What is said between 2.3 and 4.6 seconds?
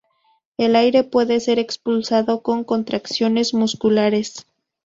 con contracciones musculares.